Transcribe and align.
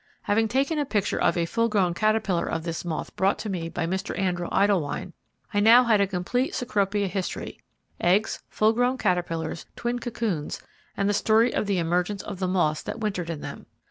Having 0.23 0.47
taken 0.47 0.79
a 0.79 0.83
picture 0.85 1.21
of 1.21 1.37
a 1.37 1.45
full 1.45 1.69
grown 1.69 1.93
caterpillar 1.93 2.47
of 2.47 2.63
this 2.63 2.83
moth 2.83 3.15
brought 3.15 3.37
to 3.37 3.51
me 3.51 3.69
by 3.69 3.85
Mr. 3.85 4.17
Andrew 4.17 4.49
Idlewine, 4.51 5.13
I 5.53 5.59
now 5.59 5.83
had 5.83 6.01
a 6.01 6.07
complete 6.07 6.55
Cecropia 6.55 7.07
history; 7.07 7.59
eggs, 7.99 8.41
full 8.49 8.73
grown 8.73 8.97
caterpillars, 8.97 9.67
twin 9.75 9.99
cocoons, 9.99 10.59
and 10.97 11.07
the 11.07 11.13
story 11.13 11.53
of 11.53 11.67
the 11.67 11.77
emergence 11.77 12.23
of 12.23 12.39
the 12.39 12.47
moths 12.47 12.81
that 12.81 12.99
wintered 12.99 13.29
in 13.29 13.41
them. 13.41 13.67